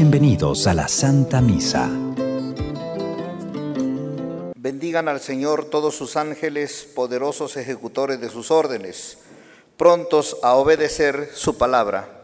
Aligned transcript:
Bienvenidos 0.00 0.68
a 0.68 0.74
la 0.74 0.86
Santa 0.86 1.40
Misa. 1.40 1.90
Bendigan 4.54 5.08
al 5.08 5.18
Señor 5.18 5.64
todos 5.64 5.96
sus 5.96 6.16
ángeles, 6.16 6.88
poderosos 6.94 7.56
ejecutores 7.56 8.20
de 8.20 8.28
sus 8.28 8.52
órdenes, 8.52 9.18
prontos 9.76 10.36
a 10.44 10.54
obedecer 10.54 11.30
su 11.34 11.58
palabra. 11.58 12.17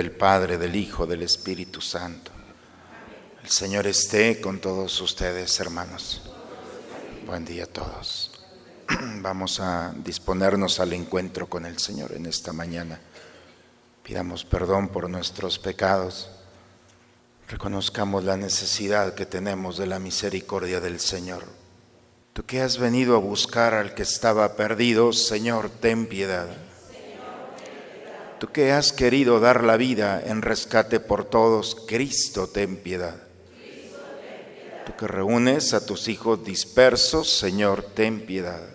Del 0.00 0.12
Padre, 0.12 0.56
del 0.56 0.76
Hijo, 0.76 1.04
del 1.04 1.20
Espíritu 1.20 1.82
Santo. 1.82 2.30
El 3.44 3.50
Señor 3.50 3.86
esté 3.86 4.40
con 4.40 4.58
todos 4.58 4.98
ustedes, 5.02 5.60
hermanos. 5.60 6.22
Buen 7.26 7.44
día 7.44 7.64
a 7.64 7.66
todos. 7.66 8.46
Vamos 9.20 9.60
a 9.60 9.92
disponernos 10.02 10.80
al 10.80 10.94
encuentro 10.94 11.50
con 11.50 11.66
el 11.66 11.78
Señor 11.78 12.12
en 12.12 12.24
esta 12.24 12.54
mañana. 12.54 12.98
Pidamos 14.02 14.42
perdón 14.46 14.88
por 14.88 15.10
nuestros 15.10 15.58
pecados. 15.58 16.30
Reconozcamos 17.46 18.24
la 18.24 18.38
necesidad 18.38 19.12
que 19.12 19.26
tenemos 19.26 19.76
de 19.76 19.86
la 19.86 19.98
misericordia 19.98 20.80
del 20.80 20.98
Señor. 20.98 21.44
Tú 22.32 22.46
que 22.46 22.62
has 22.62 22.78
venido 22.78 23.16
a 23.16 23.20
buscar 23.20 23.74
al 23.74 23.92
que 23.92 24.04
estaba 24.04 24.56
perdido, 24.56 25.12
Señor, 25.12 25.68
ten 25.68 26.06
piedad. 26.06 26.48
Tú 28.40 28.48
que 28.48 28.72
has 28.72 28.94
querido 28.94 29.38
dar 29.38 29.62
la 29.62 29.76
vida 29.76 30.18
en 30.24 30.40
rescate 30.40 30.98
por 30.98 31.26
todos, 31.26 31.76
Cristo, 31.86 32.46
ten 32.46 32.78
piedad. 32.78 33.22
Tú 34.86 34.96
que 34.96 35.06
reúnes 35.06 35.74
a 35.74 35.84
tus 35.84 36.08
hijos 36.08 36.42
dispersos, 36.42 37.28
Señor, 37.28 37.82
ten 37.82 38.24
piedad. 38.24 38.66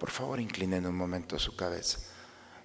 Por 0.00 0.10
favor, 0.10 0.40
inclinen 0.40 0.84
un 0.84 0.96
momento 0.96 1.38
su 1.38 1.54
cabeza. 1.54 2.00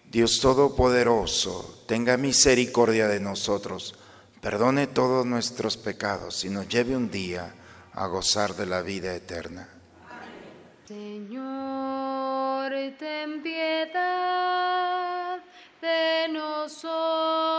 Dios 0.10 0.40
Todopoderoso, 0.40 1.84
tenga 1.88 2.18
misericordia 2.18 3.08
de 3.08 3.20
nosotros, 3.20 3.94
perdone 4.42 4.88
todos 4.88 5.24
nuestros 5.24 5.78
pecados 5.78 6.44
y 6.46 6.50
nos 6.50 6.68
lleve 6.68 6.98
un 6.98 7.12
día 7.12 7.54
a 7.94 8.08
gozar 8.08 8.56
de 8.56 8.66
la 8.66 8.82
vida 8.82 9.14
eterna. 9.14 9.70
Señor, 10.88 12.72
ten 12.98 13.44
piedad 13.44 14.79
de 15.82 16.28
nosotros. 16.30 17.59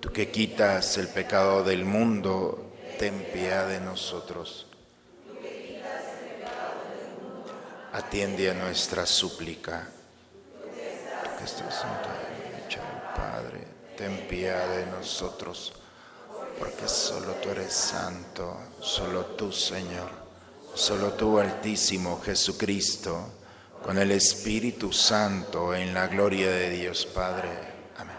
tú 0.00 0.10
que 0.10 0.30
quitas 0.30 0.96
el 0.96 1.08
pecado 1.08 1.62
del 1.62 1.84
mundo, 1.84 2.72
ten 2.98 3.26
piedad 3.32 3.68
de 3.68 3.80
nosotros. 3.80 4.66
Atiende 7.92 8.50
a 8.50 8.54
nuestra 8.54 9.04
súplica. 9.04 9.88
Tú 11.24 11.30
que 11.38 11.44
estás 11.44 11.84
derecha 12.50 12.80
del 12.80 13.14
Padre, 13.14 13.66
ten 13.96 14.26
piedad 14.28 14.68
de 14.76 14.86
nosotros, 14.86 15.74
porque 16.58 16.88
solo 16.88 17.34
tú 17.34 17.50
eres 17.50 17.72
santo, 17.72 18.58
solo 18.80 19.26
tú, 19.26 19.52
Señor, 19.52 20.10
solo 20.74 21.12
tú, 21.12 21.38
Altísimo 21.38 22.20
Jesucristo, 22.20 23.34
con 23.82 23.98
el 23.98 24.12
Espíritu 24.12 24.92
Santo, 24.92 25.74
en 25.74 25.92
la 25.92 26.06
gloria 26.06 26.50
de 26.50 26.70
Dios 26.70 27.06
Padre. 27.06 27.50
Amén. 27.96 28.16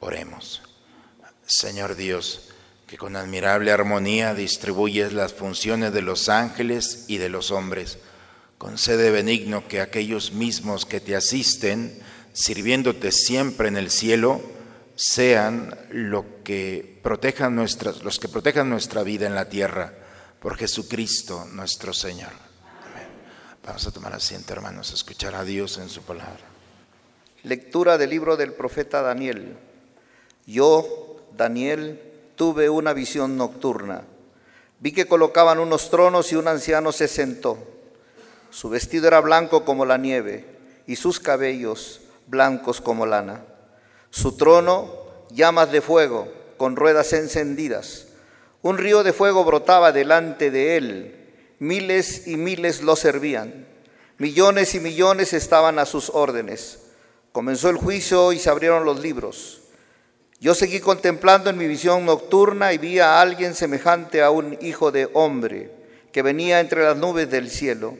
Oremos. 0.00 0.67
Señor 1.48 1.96
Dios, 1.96 2.50
que 2.86 2.98
con 2.98 3.16
admirable 3.16 3.72
armonía 3.72 4.34
distribuyes 4.34 5.14
las 5.14 5.32
funciones 5.32 5.94
de 5.94 6.02
los 6.02 6.28
ángeles 6.28 7.06
y 7.08 7.16
de 7.16 7.30
los 7.30 7.50
hombres, 7.50 7.98
concede 8.58 9.10
benigno 9.10 9.66
que 9.66 9.80
aquellos 9.80 10.32
mismos 10.32 10.84
que 10.84 11.00
te 11.00 11.16
asisten, 11.16 12.02
sirviéndote 12.34 13.12
siempre 13.12 13.68
en 13.68 13.78
el 13.78 13.90
cielo, 13.90 14.42
sean 14.94 15.74
lo 15.90 16.42
que 16.44 17.00
protejan 17.02 17.54
nuestras, 17.54 18.02
los 18.02 18.18
que 18.18 18.28
protejan 18.28 18.68
nuestra 18.68 19.02
vida 19.02 19.26
en 19.26 19.34
la 19.34 19.48
tierra, 19.48 19.94
por 20.40 20.58
Jesucristo 20.58 21.46
nuestro 21.52 21.94
Señor. 21.94 22.32
Vamos 23.64 23.86
a 23.86 23.90
tomar 23.90 24.12
asiento, 24.12 24.52
hermanos, 24.52 24.90
a 24.90 24.94
escuchar 24.94 25.34
a 25.34 25.44
Dios 25.44 25.78
en 25.78 25.88
su 25.88 26.02
palabra. 26.02 26.44
Lectura 27.42 27.96
del 27.96 28.10
libro 28.10 28.36
del 28.36 28.52
profeta 28.52 29.00
Daniel. 29.00 29.56
Yo, 30.46 31.07
Daniel, 31.36 32.00
tuve 32.36 32.70
una 32.70 32.92
visión 32.92 33.36
nocturna. 33.36 34.04
Vi 34.80 34.92
que 34.92 35.06
colocaban 35.06 35.58
unos 35.58 35.90
tronos 35.90 36.32
y 36.32 36.36
un 36.36 36.48
anciano 36.48 36.92
se 36.92 37.08
sentó. 37.08 37.58
Su 38.50 38.68
vestido 38.68 39.08
era 39.08 39.20
blanco 39.20 39.64
como 39.64 39.84
la 39.84 39.98
nieve 39.98 40.44
y 40.86 40.96
sus 40.96 41.20
cabellos 41.20 42.00
blancos 42.26 42.80
como 42.80 43.06
lana. 43.06 43.44
Su 44.10 44.36
trono 44.36 44.88
llamas 45.30 45.72
de 45.72 45.80
fuego 45.80 46.28
con 46.56 46.76
ruedas 46.76 47.12
encendidas. 47.12 48.06
Un 48.62 48.78
río 48.78 49.02
de 49.02 49.12
fuego 49.12 49.44
brotaba 49.44 49.92
delante 49.92 50.50
de 50.50 50.76
él. 50.76 51.14
Miles 51.58 52.26
y 52.26 52.36
miles 52.36 52.82
lo 52.82 52.96
servían. 52.96 53.66
Millones 54.18 54.74
y 54.74 54.80
millones 54.80 55.32
estaban 55.32 55.78
a 55.78 55.86
sus 55.86 56.10
órdenes. 56.10 56.80
Comenzó 57.32 57.68
el 57.70 57.76
juicio 57.76 58.32
y 58.32 58.38
se 58.38 58.50
abrieron 58.50 58.84
los 58.84 59.00
libros. 59.00 59.57
Yo 60.40 60.54
seguí 60.54 60.78
contemplando 60.78 61.50
en 61.50 61.58
mi 61.58 61.66
visión 61.66 62.04
nocturna 62.04 62.72
y 62.72 62.78
vi 62.78 63.00
a 63.00 63.20
alguien 63.20 63.56
semejante 63.56 64.22
a 64.22 64.30
un 64.30 64.56
hijo 64.60 64.92
de 64.92 65.10
hombre 65.12 65.72
que 66.12 66.22
venía 66.22 66.60
entre 66.60 66.84
las 66.84 66.96
nubes 66.96 67.28
del 67.28 67.50
cielo. 67.50 67.96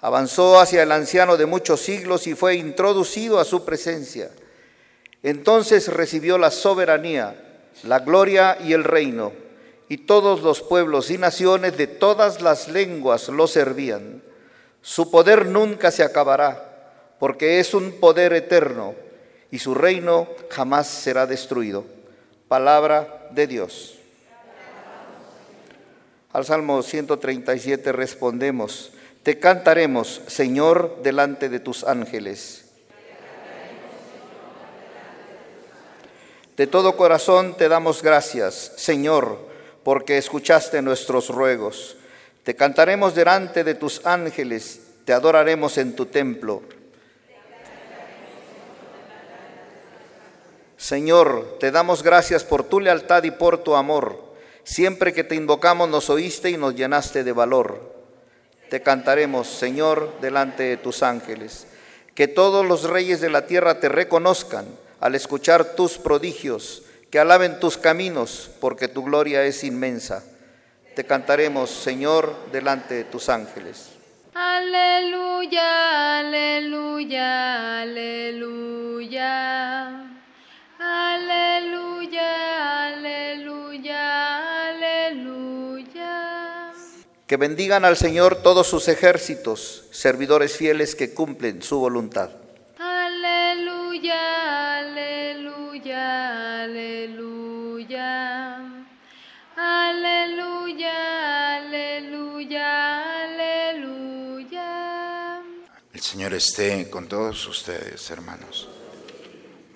Avanzó 0.00 0.58
hacia 0.60 0.82
el 0.82 0.92
anciano 0.92 1.36
de 1.36 1.44
muchos 1.44 1.80
siglos 1.80 2.26
y 2.26 2.34
fue 2.34 2.54
introducido 2.54 3.38
a 3.38 3.44
su 3.44 3.66
presencia. 3.66 4.30
Entonces 5.22 5.88
recibió 5.88 6.38
la 6.38 6.50
soberanía, 6.50 7.36
la 7.82 7.98
gloria 7.98 8.56
y 8.64 8.72
el 8.72 8.84
reino, 8.84 9.32
y 9.90 9.98
todos 9.98 10.40
los 10.40 10.62
pueblos 10.62 11.10
y 11.10 11.18
naciones 11.18 11.76
de 11.76 11.86
todas 11.86 12.40
las 12.40 12.68
lenguas 12.68 13.28
lo 13.28 13.46
servían. 13.46 14.22
Su 14.80 15.10
poder 15.10 15.44
nunca 15.44 15.90
se 15.90 16.02
acabará, 16.02 17.16
porque 17.18 17.60
es 17.60 17.74
un 17.74 17.92
poder 17.92 18.32
eterno 18.32 18.94
y 19.50 19.58
su 19.58 19.74
reino 19.74 20.28
jamás 20.50 20.86
será 20.88 21.26
destruido. 21.26 21.84
Palabra 22.48 23.28
de 23.30 23.46
Dios. 23.46 23.98
Al 26.32 26.44
Salmo 26.44 26.82
137 26.82 27.92
respondemos, 27.92 28.92
te 29.22 29.38
cantaremos, 29.38 30.22
Señor, 30.26 31.00
delante 31.02 31.48
de 31.48 31.60
tus 31.60 31.84
ángeles. 31.84 32.66
De 36.56 36.66
todo 36.66 36.96
corazón 36.96 37.56
te 37.56 37.68
damos 37.68 38.02
gracias, 38.02 38.72
Señor, 38.76 39.38
porque 39.84 40.18
escuchaste 40.18 40.82
nuestros 40.82 41.28
ruegos. 41.28 41.96
Te 42.42 42.56
cantaremos 42.56 43.14
delante 43.14 43.64
de 43.64 43.74
tus 43.74 44.04
ángeles, 44.04 44.80
te 45.04 45.12
adoraremos 45.12 45.78
en 45.78 45.94
tu 45.94 46.06
templo. 46.06 46.62
Señor, 50.78 51.56
te 51.58 51.72
damos 51.72 52.04
gracias 52.04 52.44
por 52.44 52.62
tu 52.62 52.78
lealtad 52.78 53.24
y 53.24 53.32
por 53.32 53.58
tu 53.58 53.74
amor. 53.74 54.22
Siempre 54.62 55.12
que 55.12 55.24
te 55.24 55.34
invocamos 55.34 55.88
nos 55.88 56.08
oíste 56.08 56.50
y 56.50 56.56
nos 56.56 56.76
llenaste 56.76 57.24
de 57.24 57.32
valor. 57.32 57.98
Te 58.70 58.80
cantaremos, 58.80 59.48
Señor, 59.48 60.20
delante 60.20 60.62
de 60.62 60.76
tus 60.76 61.02
ángeles. 61.02 61.66
Que 62.14 62.28
todos 62.28 62.64
los 62.64 62.84
reyes 62.84 63.20
de 63.20 63.28
la 63.28 63.46
tierra 63.46 63.80
te 63.80 63.88
reconozcan 63.88 64.66
al 65.00 65.16
escuchar 65.16 65.74
tus 65.74 65.98
prodigios, 65.98 66.84
que 67.10 67.18
alaben 67.18 67.58
tus 67.58 67.76
caminos, 67.76 68.48
porque 68.60 68.86
tu 68.86 69.02
gloria 69.02 69.42
es 69.44 69.64
inmensa. 69.64 70.22
Te 70.94 71.04
cantaremos, 71.04 71.70
Señor, 71.70 72.32
delante 72.52 72.94
de 72.94 73.04
tus 73.04 73.28
ángeles. 73.28 73.88
Aleluya, 74.34 76.20
aleluya, 76.20 77.80
aleluya. 77.80 79.37
Que 87.28 87.36
bendigan 87.36 87.84
al 87.84 87.98
Señor 87.98 88.36
todos 88.36 88.66
sus 88.66 88.88
ejércitos, 88.88 89.84
servidores 89.90 90.56
fieles 90.56 90.94
que 90.94 91.12
cumplen 91.12 91.62
su 91.62 91.78
voluntad. 91.78 92.30
Aleluya, 92.78 94.78
aleluya, 94.78 96.62
aleluya. 96.62 98.56
Aleluya, 99.54 101.56
aleluya, 101.58 103.24
aleluya. 103.24 104.62
El 105.92 106.00
Señor 106.00 106.32
esté 106.32 106.88
con 106.88 107.08
todos 107.08 107.46
ustedes, 107.46 108.10
hermanos. 108.10 108.70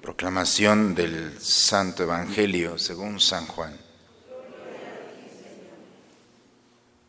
Proclamación 0.01 0.95
del 0.95 1.39
Santo 1.39 2.05
Evangelio 2.05 2.79
según 2.79 3.21
San 3.21 3.47
Juan. 3.47 3.92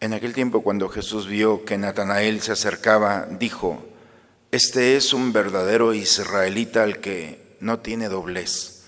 En 0.04 0.12
aquel 0.12 0.34
tiempo 0.34 0.64
cuando 0.64 0.90
Jesús 0.90 1.28
vio 1.28 1.64
que 1.64 1.78
Natanael 1.78 2.42
se 2.42 2.52
acercaba, 2.52 3.26
dijo, 3.40 3.86
Este 4.52 4.98
es 4.98 5.14
un 5.14 5.32
verdadero 5.32 5.94
israelita 5.94 6.84
al 6.84 7.00
que 7.00 7.56
no 7.62 7.80
tiene 7.80 8.10
doblez. 8.10 8.84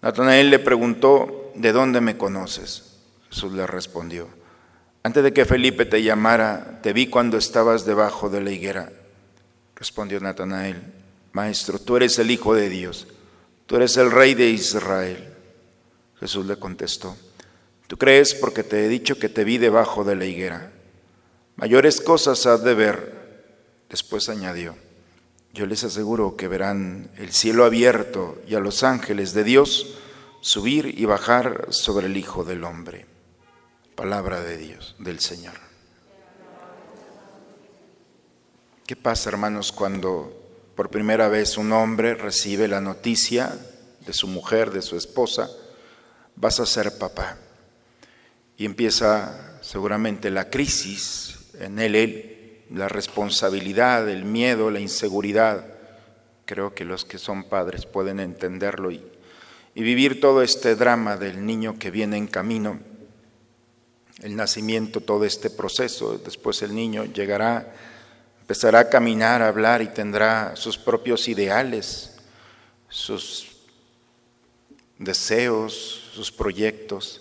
Natanael 0.00 0.50
le 0.50 0.60
preguntó, 0.60 1.50
¿de 1.56 1.72
dónde 1.72 2.00
me 2.00 2.16
conoces? 2.16 3.00
Jesús 3.30 3.52
le 3.52 3.66
respondió, 3.66 4.28
Antes 5.02 5.24
de 5.24 5.32
que 5.32 5.44
Felipe 5.44 5.86
te 5.86 6.04
llamara, 6.04 6.78
te 6.84 6.92
vi 6.92 7.08
cuando 7.08 7.36
estabas 7.36 7.84
debajo 7.84 8.30
de 8.30 8.40
la 8.40 8.52
higuera. 8.52 8.92
Respondió 9.74 10.20
Natanael, 10.20 10.80
Maestro, 11.32 11.80
tú 11.80 11.96
eres 11.96 12.16
el 12.20 12.30
Hijo 12.30 12.54
de 12.54 12.68
Dios 12.68 13.08
tú 13.66 13.74
eres 13.74 13.96
el 13.96 14.12
rey 14.12 14.34
de 14.34 14.50
Israel. 14.50 15.32
Jesús 16.20 16.46
le 16.46 16.56
contestó, 16.56 17.16
tú 17.86 17.96
crees 17.96 18.34
porque 18.34 18.62
te 18.62 18.84
he 18.84 18.88
dicho 18.88 19.18
que 19.18 19.28
te 19.28 19.44
vi 19.44 19.58
debajo 19.58 20.04
de 20.04 20.16
la 20.16 20.24
higuera. 20.24 20.72
Mayores 21.56 22.00
cosas 22.00 22.46
has 22.46 22.62
de 22.64 22.74
ver. 22.74 23.24
Después 23.88 24.28
añadió, 24.28 24.74
yo 25.52 25.66
les 25.66 25.84
aseguro 25.84 26.36
que 26.36 26.48
verán 26.48 27.10
el 27.16 27.32
cielo 27.32 27.64
abierto 27.64 28.42
y 28.48 28.54
a 28.54 28.60
los 28.60 28.82
ángeles 28.82 29.34
de 29.34 29.44
Dios 29.44 29.98
subir 30.40 30.98
y 30.98 31.04
bajar 31.04 31.68
sobre 31.70 32.06
el 32.06 32.16
Hijo 32.16 32.44
del 32.44 32.64
Hombre. 32.64 33.06
Palabra 33.94 34.40
de 34.40 34.56
Dios, 34.56 34.96
del 34.98 35.20
Señor. 35.20 35.54
¿Qué 38.86 38.96
pasa, 38.96 39.30
hermanos, 39.30 39.70
cuando 39.70 40.44
por 40.74 40.90
primera 40.90 41.28
vez 41.28 41.56
un 41.56 41.72
hombre 41.72 42.14
recibe 42.14 42.66
la 42.66 42.80
noticia 42.80 43.56
de 44.04 44.12
su 44.12 44.26
mujer, 44.26 44.70
de 44.70 44.82
su 44.82 44.96
esposa, 44.96 45.48
vas 46.36 46.60
a 46.60 46.66
ser 46.66 46.98
papá. 46.98 47.38
Y 48.64 48.66
empieza 48.66 49.58
seguramente 49.60 50.30
la 50.30 50.48
crisis 50.48 51.50
en 51.60 51.78
él, 51.78 52.62
la 52.70 52.88
responsabilidad, 52.88 54.08
el 54.08 54.24
miedo, 54.24 54.70
la 54.70 54.80
inseguridad. 54.80 55.66
Creo 56.46 56.74
que 56.74 56.86
los 56.86 57.04
que 57.04 57.18
son 57.18 57.44
padres 57.44 57.84
pueden 57.84 58.20
entenderlo 58.20 58.90
y, 58.90 59.04
y 59.74 59.82
vivir 59.82 60.18
todo 60.18 60.40
este 60.40 60.76
drama 60.76 61.18
del 61.18 61.44
niño 61.44 61.78
que 61.78 61.90
viene 61.90 62.16
en 62.16 62.26
camino, 62.26 62.80
el 64.22 64.34
nacimiento, 64.34 65.02
todo 65.02 65.26
este 65.26 65.50
proceso. 65.50 66.16
Después 66.16 66.62
el 66.62 66.74
niño 66.74 67.04
llegará 67.04 67.70
empezará 68.40 68.78
a 68.78 68.88
caminar, 68.88 69.42
a 69.42 69.48
hablar 69.48 69.82
y 69.82 69.88
tendrá 69.88 70.56
sus 70.56 70.78
propios 70.78 71.28
ideales, 71.28 72.14
sus 72.88 73.58
deseos, 74.98 76.08
sus 76.14 76.32
proyectos. 76.32 77.20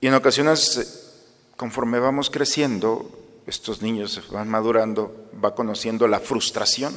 Y 0.00 0.06
en 0.06 0.14
ocasiones, 0.14 1.12
conforme 1.56 1.98
vamos 1.98 2.30
creciendo, 2.30 3.10
estos 3.46 3.82
niños 3.82 4.28
van 4.30 4.48
madurando, 4.48 5.30
va 5.42 5.54
conociendo 5.54 6.06
la 6.06 6.20
frustración 6.20 6.94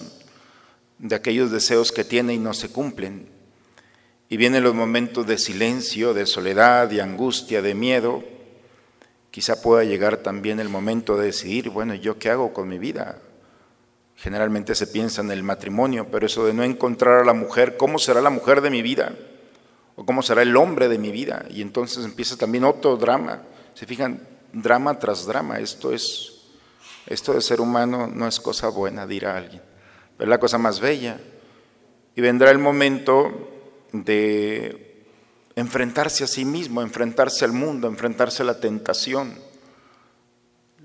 de 1.00 1.16
aquellos 1.16 1.52
deseos 1.52 1.92
que 1.92 2.04
tiene 2.04 2.34
y 2.34 2.40
no 2.40 2.54
se 2.54 2.70
cumplen. 2.70 3.30
Y 4.30 4.38
vienen 4.38 4.64
los 4.64 4.76
momentos 4.76 5.28
de 5.28 5.38
silencio, 5.38 6.14
de 6.14 6.26
soledad, 6.26 6.88
de 6.88 7.02
angustia, 7.02 7.62
de 7.62 7.74
miedo, 7.74 8.24
Quizá 9.32 9.62
pueda 9.62 9.86
llegar 9.86 10.18
también 10.18 10.60
el 10.60 10.68
momento 10.68 11.16
de 11.16 11.28
decidir, 11.28 11.70
bueno, 11.70 11.96
¿yo 11.96 12.20
qué 12.20 12.30
hago 12.30 12.52
con 12.52 12.68
mi 12.68 12.78
vida? 12.78 13.20
Generalmente 14.18 14.76
se 14.76 14.88
piensa 14.88 15.22
en 15.22 15.32
el 15.32 15.42
matrimonio, 15.42 16.08
pero 16.12 16.26
eso 16.26 16.46
de 16.46 16.54
no 16.54 16.66
encontrar 16.66 17.22
a 17.22 17.26
la 17.26 17.34
mujer, 17.34 17.78
¿cómo 17.78 17.98
será 17.98 18.20
la 18.20 18.30
mujer 18.30 18.60
de 18.60 18.70
mi 18.70 18.82
vida? 18.82 19.16
¿O 20.02 20.04
cómo 20.04 20.24
será 20.24 20.42
el 20.42 20.58
hombre 20.58 20.90
de 20.90 20.98
mi 20.98 21.12
vida? 21.12 21.46
Y 21.52 21.62
entonces 21.62 22.04
empieza 22.04 22.36
también 22.36 22.64
otro 22.64 22.98
drama. 22.98 23.44
Se 23.76 23.86
fijan, 23.86 24.28
drama 24.52 24.98
tras 24.98 25.28
drama. 25.28 25.60
Esto 25.60 25.94
es, 25.94 26.42
esto 27.06 27.34
de 27.34 27.42
ser 27.42 27.62
humano 27.62 28.08
no 28.08 28.28
es 28.28 28.40
cosa 28.40 28.70
buena, 28.70 29.06
dirá 29.06 29.38
alguien, 29.38 29.62
pero 30.18 30.28
es 30.28 30.30
la 30.32 30.40
cosa 30.40 30.58
más 30.58 30.80
bella. 30.80 31.20
Y 32.16 32.22
vendrá 32.22 32.50
el 32.50 32.58
momento 32.58 33.30
de 33.92 35.06
enfrentarse 35.56 36.24
a 36.24 36.28
sí 36.28 36.46
mismo, 36.46 36.82
enfrentarse 36.82 37.46
al 37.46 37.52
mundo, 37.52 37.88
enfrentarse 37.88 38.42
a 38.42 38.48
la 38.48 38.60
tentación. 38.60 39.38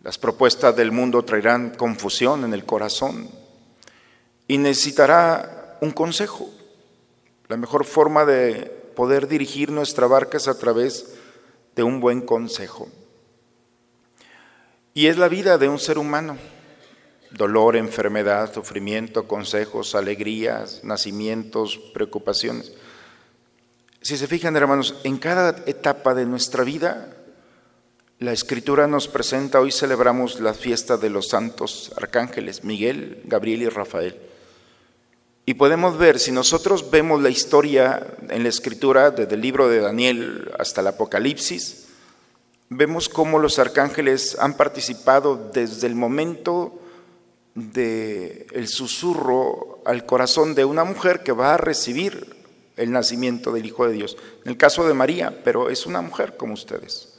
Las 0.03 0.19
propuestas 0.19 0.77
del 0.77 0.93
mundo 0.93 1.25
traerán 1.25 1.71
confusión 1.71 2.45
en 2.45 2.53
el 2.53 2.67
corazón 2.67 3.31
y 4.47 4.59
necesitará 4.59 5.79
un 5.81 5.93
consejo. 5.93 6.51
La 7.49 7.57
mejor 7.57 7.87
forma 7.87 8.27
de 8.27 8.85
poder 8.97 9.29
dirigir 9.29 9.71
nuestra 9.71 10.09
barca 10.09 10.39
es 10.39 10.49
a 10.49 10.59
través 10.59 11.15
de 11.77 11.85
un 11.85 12.01
buen 12.01 12.23
consejo. 12.23 12.89
Y 14.93 15.07
es 15.07 15.19
la 15.19 15.29
vida 15.29 15.59
de 15.59 15.69
un 15.69 15.79
ser 15.79 15.99
humano. 15.99 16.37
Dolor, 17.31 17.77
enfermedad, 17.77 18.53
sufrimiento, 18.53 19.29
consejos, 19.29 19.95
alegrías, 19.95 20.83
nacimientos, 20.83 21.79
preocupaciones. 21.95 22.73
Si 24.01 24.17
se 24.17 24.27
fijan, 24.27 24.57
hermanos, 24.57 24.97
en 25.05 25.19
cada 25.19 25.63
etapa 25.67 26.15
de 26.15 26.27
nuestra 26.27 26.65
vida 26.65 27.13
La 28.19 28.33
escritura 28.33 28.87
nos 28.87 29.09
presenta, 29.09 29.61
hoy 29.61 29.71
celebramos 29.71 30.41
la 30.41 30.55
fiesta 30.55 30.97
de 30.97 31.11
los 31.11 31.29
santos 31.29 31.93
arcángeles, 31.99 32.65
Miguel, 32.65 33.21
Gabriel 33.27 33.61
y 33.61 33.69
Rafael. 33.69 34.17
Y 35.49 35.55
podemos 35.55 35.97
ver, 35.97 36.19
si 36.19 36.33
nosotros 36.33 36.91
vemos 36.91 37.23
la 37.23 37.31
historia 37.31 38.05
en 38.31 38.43
la 38.43 38.49
escritura, 38.49 39.13
desde 39.13 39.37
el 39.37 39.41
libro 39.41 39.69
de 39.69 39.79
Daniel 39.79 40.51
hasta 40.59 40.81
el 40.81 40.89
Apocalipsis, 40.89 41.87
vemos 42.69 43.09
cómo 43.09 43.39
los 43.39 43.61
arcángeles 43.61 44.37
han 44.41 44.55
participado 44.55 45.51
desde 45.55 45.87
el 45.87 45.95
momento 45.95 46.81
del 47.55 48.47
el 48.51 48.67
susurro 48.67 49.83
al 49.87 50.05
corazón 50.05 50.57
de 50.57 50.65
una 50.65 50.83
mujer 50.83 51.23
que 51.23 51.31
va 51.31 51.55
a 51.55 51.59
recibir 51.59 52.35
el 52.77 52.91
nacimiento 52.91 53.53
del 53.53 53.67
Hijo 53.67 53.87
de 53.87 53.93
Dios. 53.93 54.17
En 54.45 54.51
el 54.51 54.57
caso 54.57 54.85
de 54.85 54.95
María, 54.95 55.43
pero 55.45 55.71
es 55.71 55.87
una 55.87 56.03
mujer 56.03 56.37
como 56.37 56.55
ustedes. 56.55 57.16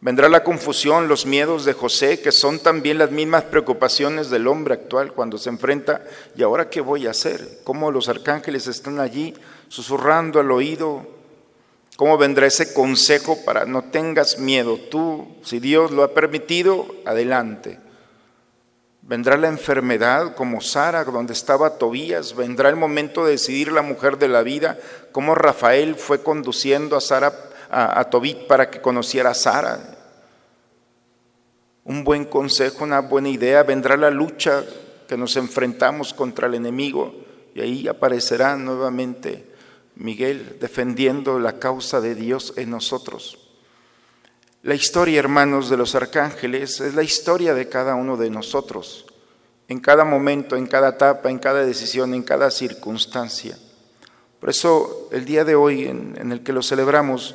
Vendrá 0.00 0.28
la 0.28 0.44
confusión, 0.44 1.08
los 1.08 1.26
miedos 1.26 1.64
de 1.64 1.72
José, 1.72 2.20
que 2.20 2.30
son 2.30 2.60
también 2.60 2.98
las 2.98 3.10
mismas 3.10 3.44
preocupaciones 3.44 4.30
del 4.30 4.46
hombre 4.46 4.74
actual 4.74 5.12
cuando 5.12 5.38
se 5.38 5.48
enfrenta, 5.48 6.04
¿y 6.36 6.42
ahora 6.44 6.70
qué 6.70 6.80
voy 6.80 7.08
a 7.08 7.10
hacer? 7.10 7.58
¿Cómo 7.64 7.90
los 7.90 8.08
arcángeles 8.08 8.68
están 8.68 9.00
allí 9.00 9.34
susurrando 9.66 10.38
al 10.38 10.52
oído? 10.52 11.04
¿Cómo 11.96 12.16
vendrá 12.16 12.46
ese 12.46 12.72
consejo 12.72 13.44
para 13.44 13.64
no 13.64 13.90
tengas 13.90 14.38
miedo? 14.38 14.78
Tú, 14.88 15.36
si 15.42 15.58
Dios 15.58 15.90
lo 15.90 16.04
ha 16.04 16.14
permitido, 16.14 16.86
adelante. 17.04 17.80
Vendrá 19.02 19.36
la 19.36 19.48
enfermedad 19.48 20.36
como 20.36 20.60
Sara, 20.60 21.02
donde 21.02 21.32
estaba 21.32 21.76
Tobías. 21.76 22.36
Vendrá 22.36 22.68
el 22.68 22.76
momento 22.76 23.24
de 23.24 23.32
decidir 23.32 23.72
la 23.72 23.82
mujer 23.82 24.18
de 24.18 24.28
la 24.28 24.42
vida, 24.42 24.78
como 25.10 25.34
Rafael 25.34 25.96
fue 25.96 26.22
conduciendo 26.22 26.96
a 26.96 27.00
Sara 27.00 27.47
a, 27.70 28.04
Tobit 28.04 28.46
para 28.46 28.70
que 28.70 28.80
conociera 28.80 29.30
a 29.30 29.34
Sara. 29.34 29.78
Un 31.84 32.04
buen 32.04 32.24
consejo, 32.24 32.84
una 32.84 33.00
buena 33.00 33.28
idea, 33.28 33.62
vendrá 33.62 33.96
la 33.96 34.10
lucha 34.10 34.64
que 35.06 35.16
nos 35.16 35.36
enfrentamos 35.36 36.12
contra 36.12 36.46
el 36.46 36.54
enemigo 36.54 37.14
y 37.54 37.60
ahí 37.60 37.88
aparecerá 37.88 38.56
nuevamente 38.56 39.46
Miguel 39.96 40.58
defendiendo 40.60 41.40
la 41.40 41.58
causa 41.58 42.00
de 42.00 42.14
Dios 42.14 42.52
en 42.56 42.70
nosotros. 42.70 43.38
La 44.62 44.74
historia, 44.74 45.18
hermanos, 45.18 45.70
de 45.70 45.76
los 45.76 45.94
arcángeles 45.94 46.80
es 46.80 46.94
la 46.94 47.02
historia 47.02 47.54
de 47.54 47.68
cada 47.68 47.94
uno 47.94 48.16
de 48.16 48.28
nosotros, 48.28 49.06
en 49.66 49.80
cada 49.80 50.04
momento, 50.04 50.56
en 50.56 50.66
cada 50.66 50.90
etapa, 50.90 51.30
en 51.30 51.38
cada 51.38 51.64
decisión, 51.64 52.12
en 52.12 52.22
cada 52.22 52.50
circunstancia. 52.50 53.58
Por 54.40 54.50
eso 54.50 55.08
el 55.10 55.24
día 55.24 55.44
de 55.44 55.54
hoy 55.54 55.86
en, 55.86 56.16
en 56.18 56.32
el 56.32 56.42
que 56.42 56.52
lo 56.52 56.62
celebramos, 56.62 57.34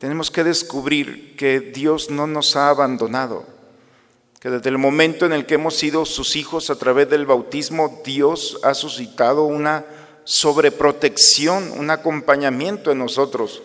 tenemos 0.00 0.30
que 0.30 0.44
descubrir 0.44 1.36
que 1.36 1.60
Dios 1.60 2.08
no 2.08 2.26
nos 2.26 2.56
ha 2.56 2.70
abandonado, 2.70 3.44
que 4.40 4.48
desde 4.48 4.70
el 4.70 4.78
momento 4.78 5.26
en 5.26 5.34
el 5.34 5.44
que 5.44 5.56
hemos 5.56 5.76
sido 5.76 6.06
sus 6.06 6.36
hijos 6.36 6.70
a 6.70 6.76
través 6.76 7.10
del 7.10 7.26
bautismo, 7.26 8.00
Dios 8.02 8.58
ha 8.62 8.72
suscitado 8.72 9.44
una 9.44 9.84
sobreprotección, 10.24 11.72
un 11.72 11.90
acompañamiento 11.90 12.90
en 12.90 12.96
nosotros. 12.96 13.62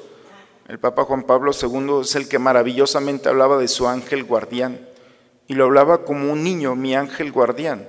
El 0.67 0.77
Papa 0.77 1.05
Juan 1.05 1.23
Pablo 1.23 1.53
II 1.53 2.01
es 2.01 2.15
el 2.15 2.27
que 2.27 2.37
maravillosamente 2.37 3.29
hablaba 3.29 3.57
de 3.57 3.69
su 3.69 3.87
ángel 3.87 4.25
guardián 4.25 4.85
y 5.47 5.53
lo 5.53 5.63
hablaba 5.63 6.03
como 6.03 6.33
un 6.33 6.43
niño, 6.43 6.75
mi 6.75 6.95
ángel 6.95 7.31
guardián. 7.31 7.87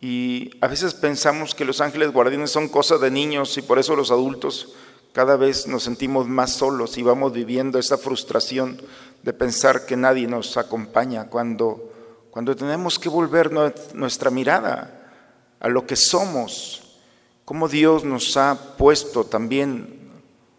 Y 0.00 0.50
a 0.60 0.66
veces 0.66 0.94
pensamos 0.94 1.54
que 1.54 1.64
los 1.64 1.80
ángeles 1.80 2.10
guardianes 2.10 2.50
son 2.50 2.68
cosas 2.68 3.00
de 3.00 3.12
niños 3.12 3.56
y 3.56 3.62
por 3.62 3.78
eso 3.78 3.94
los 3.94 4.10
adultos 4.10 4.74
cada 5.12 5.36
vez 5.36 5.66
nos 5.66 5.84
sentimos 5.84 6.28
más 6.28 6.52
solos 6.52 6.98
y 6.98 7.02
vamos 7.02 7.32
viviendo 7.32 7.78
esa 7.78 7.98
frustración 7.98 8.80
de 9.22 9.32
pensar 9.32 9.86
que 9.86 9.96
nadie 9.96 10.26
nos 10.26 10.56
acompaña 10.56 11.28
cuando, 11.28 11.92
cuando 12.30 12.54
tenemos 12.54 12.98
que 12.98 13.08
volver 13.08 13.50
nuestra 13.94 14.30
mirada 14.30 15.12
a 15.60 15.68
lo 15.68 15.86
que 15.86 15.96
somos, 15.96 16.98
como 17.44 17.68
Dios 17.68 18.04
nos 18.04 18.36
ha 18.36 18.76
puesto 18.76 19.24
también 19.24 19.98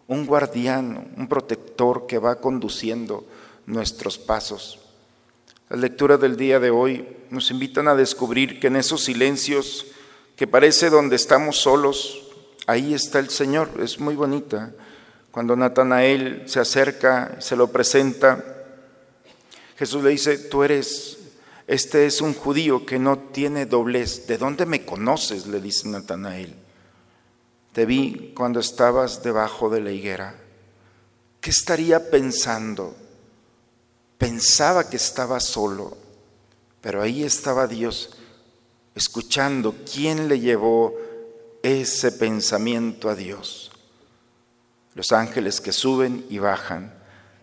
un 0.08 0.26
guardián, 0.26 1.14
un 1.16 1.28
protector 1.28 2.06
que 2.06 2.18
va 2.18 2.40
conduciendo 2.40 3.24
nuestros 3.66 4.18
pasos. 4.18 4.80
Las 5.68 5.78
lecturas 5.78 6.20
del 6.20 6.36
día 6.36 6.58
de 6.58 6.70
hoy 6.70 7.16
nos 7.30 7.52
invitan 7.52 7.86
a 7.86 7.94
descubrir 7.94 8.58
que 8.58 8.66
en 8.66 8.74
esos 8.74 9.04
silencios 9.04 9.86
que 10.34 10.48
parece 10.48 10.90
donde 10.90 11.14
estamos 11.14 11.58
solos, 11.58 12.19
ahí 12.70 12.94
está 12.94 13.18
el 13.18 13.30
Señor, 13.30 13.70
es 13.82 13.98
muy 13.98 14.14
bonita. 14.14 14.72
Cuando 15.30 15.56
Natanael 15.56 16.44
se 16.46 16.60
acerca, 16.60 17.40
se 17.40 17.56
lo 17.56 17.68
presenta, 17.68 18.44
Jesús 19.76 20.04
le 20.04 20.10
dice, 20.10 20.38
tú 20.38 20.62
eres, 20.62 21.18
este 21.66 22.06
es 22.06 22.20
un 22.20 22.34
judío 22.34 22.86
que 22.86 22.98
no 22.98 23.18
tiene 23.18 23.66
doblez. 23.66 24.26
¿De 24.26 24.38
dónde 24.38 24.66
me 24.66 24.84
conoces? 24.84 25.46
le 25.46 25.60
dice 25.60 25.88
Natanael. 25.88 26.54
Te 27.72 27.86
vi 27.86 28.32
cuando 28.36 28.60
estabas 28.60 29.22
debajo 29.22 29.68
de 29.70 29.80
la 29.80 29.90
higuera. 29.90 30.34
¿Qué 31.40 31.50
estaría 31.50 32.10
pensando? 32.10 32.94
Pensaba 34.18 34.88
que 34.88 34.96
estaba 34.96 35.40
solo, 35.40 35.96
pero 36.80 37.02
ahí 37.02 37.24
estaba 37.24 37.66
Dios 37.66 38.16
escuchando 38.94 39.74
quién 39.90 40.28
le 40.28 40.40
llevó 40.40 40.94
ese 41.62 42.12
pensamiento 42.12 43.08
a 43.08 43.14
Dios. 43.14 43.70
Los 44.94 45.12
ángeles 45.12 45.60
que 45.60 45.72
suben 45.72 46.26
y 46.28 46.38
bajan, 46.38 46.94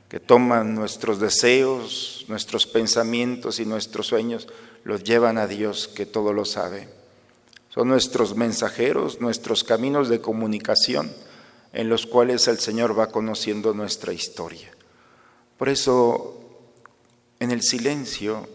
que 0.09 0.19
toman 0.19 0.75
nuestros 0.75 1.19
deseos, 1.19 2.25
nuestros 2.27 2.65
pensamientos 2.65 3.59
y 3.59 3.65
nuestros 3.65 4.07
sueños, 4.07 4.47
los 4.83 5.03
llevan 5.03 5.37
a 5.37 5.47
Dios 5.47 5.87
que 5.87 6.05
todo 6.05 6.33
lo 6.33 6.45
sabe. 6.45 6.89
Son 7.69 7.87
nuestros 7.87 8.35
mensajeros, 8.35 9.21
nuestros 9.21 9.63
caminos 9.63 10.09
de 10.09 10.21
comunicación 10.21 11.11
en 11.73 11.89
los 11.89 12.05
cuales 12.05 12.47
el 12.47 12.57
Señor 12.59 12.97
va 12.97 13.11
conociendo 13.11 13.73
nuestra 13.73 14.13
historia. 14.13 14.71
Por 15.57 15.69
eso, 15.69 16.39
en 17.39 17.51
el 17.51 17.61
silencio, 17.61 18.47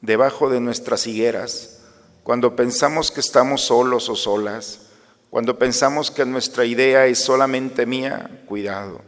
debajo 0.00 0.50
de 0.50 0.60
nuestras 0.60 1.06
higueras, 1.06 1.71
cuando 2.22 2.54
pensamos 2.54 3.10
que 3.10 3.20
estamos 3.20 3.62
solos 3.62 4.08
o 4.08 4.16
solas, 4.16 4.80
cuando 5.30 5.58
pensamos 5.58 6.10
que 6.10 6.24
nuestra 6.24 6.64
idea 6.64 7.06
es 7.06 7.18
solamente 7.18 7.86
mía, 7.86 8.42
cuidado, 8.46 9.00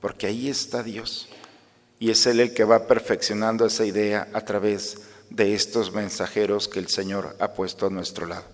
porque 0.00 0.26
ahí 0.26 0.48
está 0.48 0.82
Dios. 0.82 1.28
Y 1.98 2.10
es 2.10 2.26
Él 2.26 2.40
el 2.40 2.52
que 2.52 2.64
va 2.64 2.86
perfeccionando 2.86 3.64
esa 3.64 3.86
idea 3.86 4.28
a 4.34 4.42
través 4.42 4.98
de 5.30 5.54
estos 5.54 5.92
mensajeros 5.92 6.68
que 6.68 6.78
el 6.78 6.88
Señor 6.88 7.34
ha 7.40 7.54
puesto 7.54 7.86
a 7.86 7.90
nuestro 7.90 8.26
lado. 8.26 8.44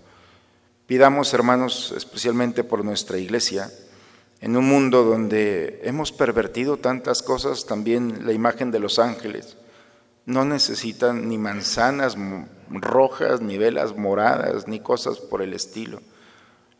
Pidamos, 0.87 1.33
hermanos, 1.33 1.93
especialmente 1.95 2.63
por 2.63 2.83
nuestra 2.83 3.17
iglesia, 3.17 3.71
en 4.39 4.57
un 4.57 4.67
mundo 4.67 5.03
donde 5.03 5.81
hemos 5.83 6.11
pervertido 6.11 6.77
tantas 6.77 7.21
cosas, 7.21 7.65
también 7.65 8.25
la 8.25 8.33
imagen 8.33 8.71
de 8.71 8.79
los 8.79 8.97
ángeles. 8.97 9.57
No 10.25 10.45
necesitan 10.45 11.27
ni 11.27 11.37
manzanas 11.37 12.15
rojas, 12.69 13.41
ni 13.41 13.57
velas 13.57 13.97
moradas, 13.97 14.67
ni 14.67 14.79
cosas 14.79 15.19
por 15.19 15.41
el 15.41 15.53
estilo 15.53 16.01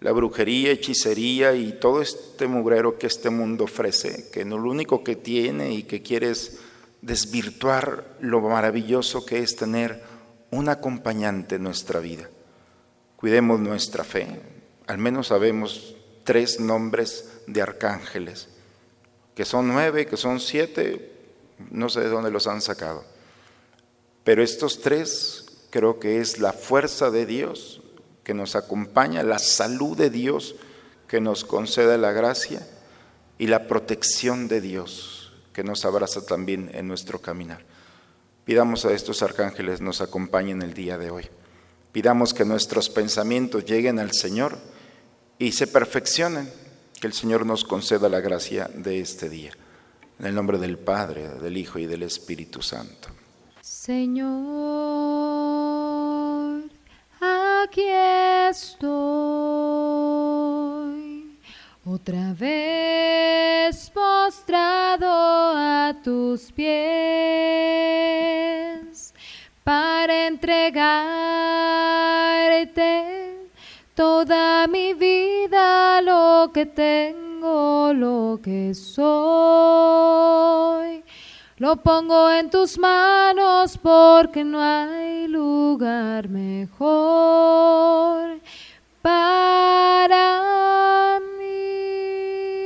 la 0.01 0.11
brujería, 0.11 0.71
hechicería 0.71 1.53
y 1.53 1.73
todo 1.73 2.01
este 2.01 2.47
mugrero 2.47 2.97
que 2.97 3.05
este 3.05 3.29
mundo 3.29 3.65
ofrece, 3.65 4.31
que 4.31 4.43
no 4.43 4.57
lo 4.57 4.71
único 4.71 5.03
que 5.03 5.15
tiene 5.15 5.73
y 5.73 5.83
que 5.83 6.01
quiere 6.01 6.31
es 6.31 6.59
desvirtuar 7.01 8.17
lo 8.19 8.41
maravilloso 8.41 9.25
que 9.25 9.39
es 9.39 9.55
tener 9.55 10.01
un 10.49 10.69
acompañante 10.69 11.55
en 11.55 11.63
nuestra 11.63 11.99
vida. 11.99 12.27
Cuidemos 13.15 13.59
nuestra 13.59 14.03
fe. 14.03 14.41
Al 14.87 14.97
menos 14.97 15.27
sabemos 15.27 15.95
tres 16.23 16.59
nombres 16.59 17.43
de 17.45 17.61
arcángeles, 17.61 18.49
que 19.35 19.45
son 19.45 19.67
nueve, 19.67 20.07
que 20.07 20.17
son 20.17 20.39
siete, 20.39 21.11
no 21.69 21.89
sé 21.89 21.99
de 21.99 22.09
dónde 22.09 22.31
los 22.31 22.47
han 22.47 22.61
sacado. 22.61 23.05
Pero 24.23 24.43
estos 24.43 24.81
tres 24.81 25.45
creo 25.69 25.99
que 25.99 26.19
es 26.19 26.39
la 26.39 26.53
fuerza 26.53 27.09
de 27.09 27.25
Dios 27.25 27.81
que 28.23 28.33
nos 28.33 28.55
acompaña, 28.55 29.23
la 29.23 29.39
salud 29.39 29.97
de 29.97 30.09
Dios 30.09 30.55
que 31.07 31.19
nos 31.19 31.43
concede 31.43 31.97
la 31.97 32.11
gracia 32.11 32.65
y 33.37 33.47
la 33.47 33.67
protección 33.67 34.47
de 34.47 34.61
Dios 34.61 35.33
que 35.53 35.63
nos 35.63 35.83
abraza 35.85 36.25
también 36.25 36.69
en 36.73 36.87
nuestro 36.87 37.19
caminar. 37.19 37.65
Pidamos 38.45 38.85
a 38.85 38.93
estos 38.93 39.21
arcángeles 39.21 39.81
nos 39.81 40.01
acompañen 40.01 40.61
el 40.61 40.73
día 40.73 40.97
de 40.97 41.11
hoy. 41.11 41.27
Pidamos 41.91 42.33
que 42.33 42.45
nuestros 42.45 42.89
pensamientos 42.89 43.65
lleguen 43.65 43.99
al 43.99 44.13
Señor 44.13 44.57
y 45.37 45.51
se 45.51 45.67
perfeccionen, 45.67 46.49
que 46.99 47.07
el 47.07 47.13
Señor 47.13 47.45
nos 47.45 47.65
conceda 47.65 48.07
la 48.07 48.21
gracia 48.21 48.69
de 48.73 49.01
este 49.01 49.27
día. 49.27 49.51
En 50.19 50.27
el 50.27 50.35
nombre 50.35 50.57
del 50.57 50.77
Padre, 50.77 51.27
del 51.27 51.57
Hijo 51.57 51.79
y 51.79 51.87
del 51.87 52.03
Espíritu 52.03 52.61
Santo. 52.61 53.09
Señor 53.83 54.29
aquí 57.19 57.87
estoy, 58.51 58.85
otra 61.83 62.35
vez 62.37 63.89
postrado 63.89 65.07
a 65.07 65.95
tus 66.03 66.51
pies 66.51 66.75
para 69.63 70.27
entregarte 70.27 71.07
toda 73.95 74.67
mi 74.67 74.93
vida, 74.93 76.03
lo 76.03 76.51
que 76.53 76.67
tengo, 76.67 77.93
lo 77.95 78.39
que 78.43 78.75
soy. 78.75 80.80
Lo 81.61 81.75
pongo 81.75 82.31
en 82.31 82.49
tus 82.49 82.79
manos 82.79 83.77
porque 83.77 84.43
no 84.43 84.59
hay 84.59 85.27
lugar 85.27 86.27
mejor 86.27 88.39
para 88.99 89.59
mí, 91.37 92.65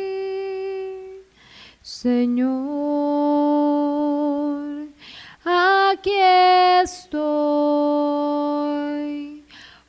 Señor. 1.82 2.46
Aquí 5.44 6.18
estoy 6.82 7.26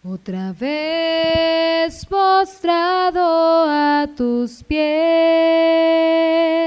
otra 0.02 0.52
vez 0.52 2.04
postrado 2.06 3.70
a 3.70 4.08
tus 4.16 4.64
pies 4.64 6.65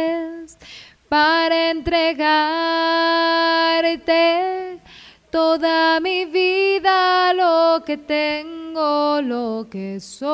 entregarte 1.89 2.29
toda 5.31 6.00
mi 6.00 6.25
vida, 6.25 7.34
lo 7.34 7.84
que 7.84 7.98
tengo, 7.98 9.19
lo 9.24 9.67
que 9.69 10.00
soy. 10.00 10.29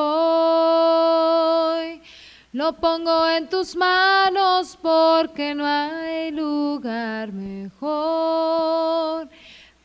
Lo 2.52 2.74
pongo 2.74 3.30
en 3.30 3.50
tus 3.50 3.76
manos 3.78 4.78
porque 4.82 5.56
no 5.56 5.66
hay 5.66 6.32
lugar 6.32 7.32
mejor 7.32 7.70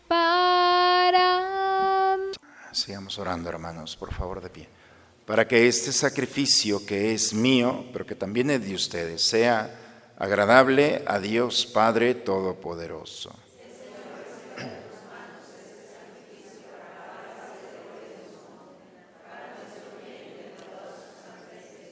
para. 0.09 1.47
Sigamos 2.73 3.17
orando, 3.19 3.49
hermanos, 3.49 3.97
por 3.97 4.13
favor, 4.13 4.41
de 4.41 4.51
pie. 4.51 4.69
Para 5.25 5.47
que 5.47 5.69
este 5.69 5.93
sacrificio 5.93 6.85
que 6.85 7.15
es 7.15 7.33
mío, 7.33 7.85
pero 7.93 8.05
que 8.05 8.17
también 8.17 8.51
es 8.51 8.65
de 8.67 8.75
ustedes, 8.75 9.23
sea 9.23 9.90
agradable 10.21 11.03
a 11.07 11.19
Dios 11.19 11.65
Padre 11.65 12.15
Todopoderoso. 12.15 13.35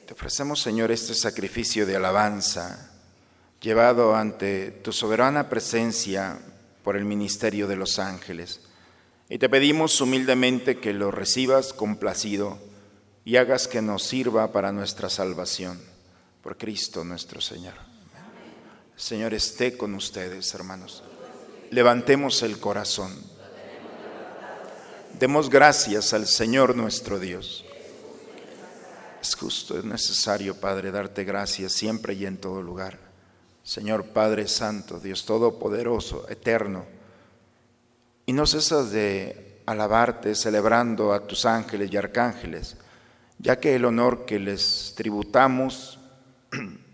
Te 0.05 0.13
ofrecemos, 0.13 0.61
Señor, 0.61 0.91
este 0.91 1.15
sacrificio 1.15 1.87
de 1.87 1.95
alabanza 1.95 2.91
llevado 3.61 4.15
ante 4.15 4.71
tu 4.71 4.93
soberana 4.93 5.49
presencia 5.49 6.39
por 6.83 6.95
el 6.95 7.05
ministerio 7.05 7.67
de 7.67 7.77
los 7.77 7.97
ángeles. 7.97 8.61
Y 9.27 9.39
te 9.39 9.49
pedimos 9.49 9.99
humildemente 10.01 10.79
que 10.79 10.93
lo 10.93 11.09
recibas 11.09 11.73
complacido 11.73 12.59
y 13.25 13.37
hagas 13.37 13.67
que 13.67 13.81
nos 13.81 14.03
sirva 14.03 14.51
para 14.51 14.71
nuestra 14.71 15.09
salvación. 15.09 15.81
Por 16.43 16.57
Cristo 16.57 17.03
nuestro 17.03 17.41
Señor. 17.41 17.88
Señor 18.99 19.33
esté 19.33 19.77
con 19.77 19.95
ustedes, 19.95 20.53
hermanos. 20.53 21.05
Levantemos 21.71 22.43
el 22.43 22.59
corazón. 22.59 23.15
Demos 25.17 25.49
gracias 25.49 26.13
al 26.13 26.27
Señor 26.27 26.75
nuestro 26.75 27.17
Dios. 27.17 27.63
Es 29.21 29.35
justo, 29.35 29.79
es 29.79 29.85
necesario, 29.85 30.59
Padre, 30.59 30.91
darte 30.91 31.23
gracias 31.23 31.71
siempre 31.71 32.13
y 32.13 32.25
en 32.25 32.39
todo 32.39 32.61
lugar. 32.61 32.99
Señor 33.63 34.03
Padre 34.07 34.49
Santo, 34.49 34.99
Dios 34.99 35.23
Todopoderoso, 35.23 36.27
eterno. 36.27 36.85
Y 38.25 38.33
no 38.33 38.45
cesas 38.45 38.91
de 38.91 39.61
alabarte, 39.65 40.35
celebrando 40.35 41.13
a 41.13 41.25
tus 41.25 41.45
ángeles 41.45 41.89
y 41.89 41.95
arcángeles, 41.95 42.75
ya 43.37 43.61
que 43.61 43.75
el 43.75 43.85
honor 43.85 44.25
que 44.25 44.39
les 44.39 44.93
tributamos 44.97 45.99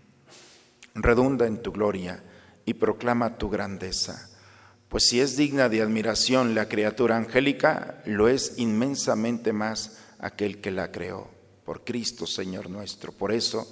redunda 1.02 1.46
en 1.46 1.62
tu 1.62 1.72
gloria 1.72 2.22
y 2.64 2.74
proclama 2.74 3.38
tu 3.38 3.48
grandeza. 3.48 4.28
Pues 4.88 5.08
si 5.08 5.20
es 5.20 5.36
digna 5.36 5.68
de 5.68 5.82
admiración 5.82 6.54
la 6.54 6.68
criatura 6.68 7.16
angélica, 7.16 8.02
lo 8.06 8.28
es 8.28 8.54
inmensamente 8.58 9.52
más 9.52 9.98
aquel 10.18 10.60
que 10.60 10.70
la 10.70 10.90
creó, 10.90 11.30
por 11.64 11.84
Cristo 11.84 12.26
Señor 12.26 12.70
nuestro. 12.70 13.12
Por 13.12 13.32
eso 13.32 13.66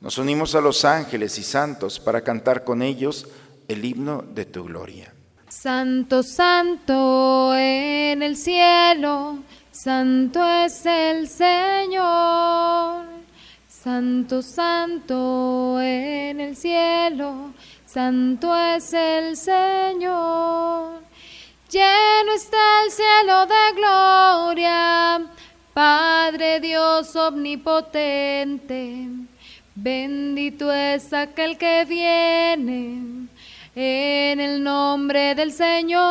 nos 0.00 0.18
unimos 0.18 0.54
a 0.54 0.60
los 0.60 0.84
ángeles 0.84 1.38
y 1.38 1.42
santos 1.42 2.00
para 2.00 2.22
cantar 2.22 2.64
con 2.64 2.82
ellos 2.82 3.26
el 3.68 3.84
himno 3.84 4.22
de 4.22 4.46
tu 4.46 4.64
gloria. 4.64 5.12
Santo, 5.48 6.22
santo 6.22 7.54
en 7.56 8.22
el 8.22 8.36
cielo, 8.36 9.38
santo 9.70 10.44
es 10.44 10.84
el 10.84 11.28
Señor. 11.28 13.13
Santo, 13.84 14.40
santo 14.40 15.78
en 15.78 16.40
el 16.40 16.56
cielo, 16.56 17.52
santo 17.84 18.56
es 18.56 18.94
el 18.94 19.36
Señor. 19.36 21.02
Lleno 21.70 22.32
está 22.34 22.56
el 22.86 22.90
cielo 22.90 23.44
de 23.44 23.72
gloria, 23.76 25.26
Padre 25.74 26.60
Dios 26.60 27.14
omnipotente. 27.14 29.06
Bendito 29.74 30.72
es 30.72 31.12
aquel 31.12 31.58
que 31.58 31.84
viene 31.84 33.28
en 33.74 34.40
el 34.40 34.62
nombre 34.62 35.34
del 35.34 35.52
Señor. 35.52 36.04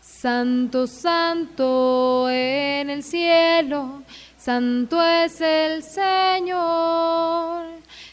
Santo, 0.00 0.86
santo 0.86 2.28
en 2.30 2.90
el 2.90 3.02
cielo, 3.02 3.99
santo 4.42 5.02
es 5.02 5.40
el 5.40 5.82
Señor. 5.82 7.66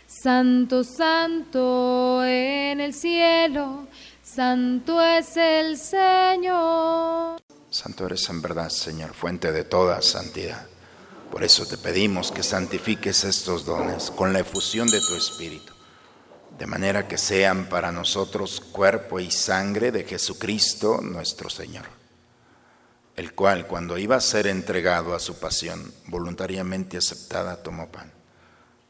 Santo, 0.08 0.84
santo 0.84 2.24
en 2.26 2.82
el 2.82 2.94
cielo, 2.94 3.88
santo 4.24 5.02
es 5.02 5.38
el 5.38 5.78
Señor. 5.78 7.40
Santo 7.70 8.06
eres 8.06 8.28
en 8.30 8.42
verdad, 8.42 8.70
Señor, 8.70 9.14
fuente 9.14 9.52
de 9.52 9.64
toda 9.64 10.02
santidad. 10.02 10.68
Por 11.32 11.44
eso 11.44 11.66
te 11.66 11.78
pedimos 11.78 12.32
que 12.32 12.44
santifiques 12.44 13.24
estos 13.24 13.66
dones 13.66 14.12
con 14.12 14.34
la 14.34 14.40
efusión 14.40 14.88
de 14.88 15.00
tu 15.02 15.16
Espíritu, 15.16 15.74
de 16.58 16.66
manera 16.66 17.08
que 17.08 17.18
sean 17.18 17.70
para 17.70 17.92
nosotros 17.92 18.60
cuerpo 18.60 19.20
y 19.20 19.30
sangre 19.30 19.92
de 19.92 20.04
Jesucristo 20.04 21.00
nuestro 21.02 21.50
Señor, 21.50 21.86
el 23.18 23.34
cual 23.34 23.66
cuando 23.66 23.98
iba 23.98 24.16
a 24.16 24.22
ser 24.22 24.46
entregado 24.46 25.16
a 25.16 25.20
su 25.20 25.40
pasión, 25.40 25.92
voluntariamente 26.06 26.98
aceptada, 26.98 27.64
tomó 27.64 27.92
pan. 27.92 28.14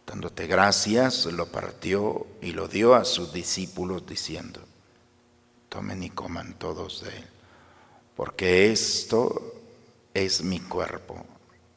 Dándote 0.05 0.47
gracias, 0.47 1.25
lo 1.27 1.47
partió 1.47 2.27
y 2.41 2.51
lo 2.51 2.67
dio 2.67 2.93
a 2.93 3.05
sus 3.05 3.31
discípulos 3.31 4.05
diciendo, 4.05 4.61
tomen 5.69 6.03
y 6.03 6.09
coman 6.09 6.55
todos 6.59 7.03
de 7.03 7.09
él, 7.09 7.27
porque 8.17 8.69
esto 8.69 9.53
es 10.13 10.43
mi 10.43 10.59
cuerpo 10.59 11.25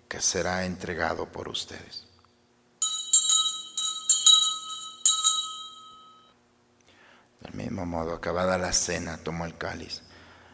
que 0.08 0.20
será 0.20 0.64
entregado 0.64 1.26
por 1.26 1.48
ustedes. 1.48 2.08
Del 7.42 7.54
mismo 7.54 7.86
modo, 7.86 8.12
acabada 8.12 8.58
la 8.58 8.72
cena, 8.72 9.18
tomó 9.18 9.46
el 9.46 9.56
cáliz 9.56 10.02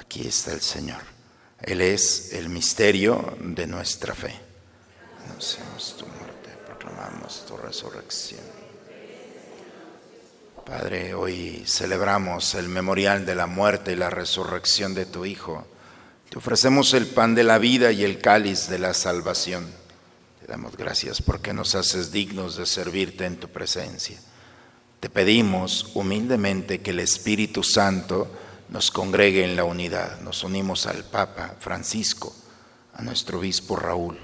Aquí 0.00 0.26
está 0.26 0.52
el 0.52 0.62
Señor. 0.62 1.02
Él 1.60 1.82
es 1.82 2.32
el 2.32 2.48
misterio 2.48 3.36
de 3.38 3.66
nuestra 3.66 4.14
fe. 4.14 4.34
Anunciamos 5.26 5.96
tu 5.98 6.06
muerte, 6.06 6.50
proclamamos 6.66 7.44
tu 7.46 7.56
resurrección. 7.58 8.40
Padre, 10.64 11.14
hoy 11.14 11.64
celebramos 11.66 12.54
el 12.54 12.68
memorial 12.68 13.26
de 13.26 13.34
la 13.34 13.46
muerte 13.46 13.92
y 13.92 13.96
la 13.96 14.08
resurrección 14.08 14.94
de 14.94 15.04
tu 15.04 15.26
Hijo. 15.26 15.66
Te 16.30 16.38
ofrecemos 16.38 16.94
el 16.94 17.06
pan 17.06 17.34
de 17.34 17.44
la 17.44 17.58
vida 17.58 17.92
y 17.92 18.02
el 18.04 18.20
cáliz 18.20 18.68
de 18.68 18.78
la 18.78 18.94
salvación. 18.94 19.70
Te 20.40 20.46
damos 20.46 20.76
gracias 20.76 21.20
porque 21.20 21.52
nos 21.52 21.74
haces 21.74 22.10
dignos 22.10 22.56
de 22.56 22.66
servirte 22.66 23.26
en 23.26 23.36
tu 23.36 23.48
presencia. 23.48 24.18
Te 24.98 25.10
pedimos 25.10 25.90
humildemente 25.94 26.80
que 26.80 26.90
el 26.90 27.00
Espíritu 27.00 27.62
Santo 27.62 28.30
nos 28.70 28.92
congregue 28.92 29.44
en 29.44 29.56
la 29.56 29.64
unidad. 29.64 30.20
Nos 30.20 30.44
unimos 30.44 30.86
al 30.86 31.04
Papa 31.04 31.56
Francisco, 31.58 32.32
a 32.94 33.02
nuestro 33.02 33.40
obispo 33.40 33.76
Raúl, 33.76 34.16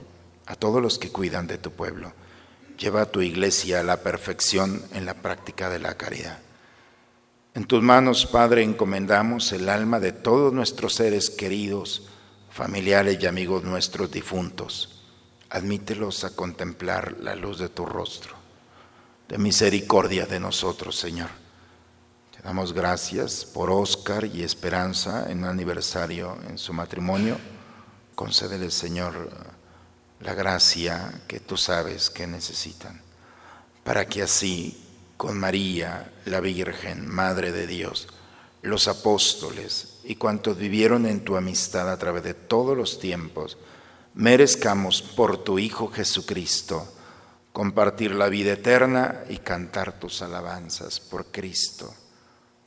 a 0.47 0.55
todos 0.55 0.81
los 0.81 0.99
que 0.99 1.11
cuidan 1.11 1.47
de 1.47 1.59
tu 1.59 1.73
pueblo. 1.73 2.13
Lleva 2.79 3.03
a 3.03 3.11
tu 3.11 3.21
iglesia 3.23 3.81
a 3.81 3.83
la 3.83 4.03
perfección 4.03 4.83
en 4.93 5.05
la 5.05 5.15
práctica 5.15 5.69
de 5.69 5.81
la 5.81 5.97
caridad. 5.97 6.39
En 7.55 7.65
tus 7.65 7.83
manos, 7.83 8.27
Padre, 8.27 8.63
encomendamos 8.63 9.51
el 9.53 9.69
alma 9.69 9.99
de 9.99 10.13
todos 10.13 10.53
nuestros 10.53 10.95
seres 10.95 11.31
queridos, 11.31 12.09
familiares 12.51 13.19
y 13.21 13.27
amigos 13.27 13.65
nuestros 13.65 14.13
difuntos. 14.13 15.03
Admítelos 15.51 16.23
a 16.25 16.37
contemplar 16.37 17.17
la 17.21 17.35
luz 17.35 17.59
de 17.59 17.69
tu 17.69 17.87
rostro. 17.87 18.37
De 19.29 19.39
misericordia 19.39 20.27
de 20.27 20.39
nosotros, 20.39 20.97
Señor. 20.97 21.46
Damos 22.47 22.73
gracias 22.73 23.45
por 23.45 23.73
Oscar 23.73 24.25
y 24.25 24.45
Esperanza 24.45 25.29
en 25.29 25.39
un 25.39 25.47
aniversario 25.47 26.39
en 26.49 26.59
su 26.59 26.73
matrimonio. 26.73 27.37
Concédele, 28.15 28.71
Señor, 28.71 29.31
la 30.21 30.33
gracia 30.33 31.23
que 31.27 31.41
tú 31.41 31.57
sabes 31.57 32.09
que 32.09 32.29
necesitan, 32.29 33.03
para 33.83 34.07
que 34.07 34.23
así 34.23 34.81
con 35.17 35.37
María, 35.37 36.13
la 36.25 36.39
Virgen, 36.39 37.09
Madre 37.09 37.51
de 37.51 37.67
Dios, 37.67 38.07
los 38.63 38.87
apóstoles 38.87 39.99
y 40.05 40.15
cuantos 40.15 40.57
vivieron 40.57 41.05
en 41.05 41.25
tu 41.25 41.37
amistad 41.37 41.91
a 41.91 41.99
través 41.99 42.23
de 42.23 42.35
todos 42.35 42.77
los 42.77 43.01
tiempos, 43.01 43.59
merezcamos 44.15 45.03
por 45.03 45.43
tu 45.43 45.59
Hijo 45.59 45.89
Jesucristo 45.89 46.87
compartir 47.53 48.15
la 48.15 48.29
vida 48.29 48.53
eterna 48.53 49.25
y 49.29 49.39
cantar 49.39 49.99
tus 49.99 50.23
alabanzas 50.23 51.01
por 51.01 51.33
Cristo, 51.33 51.93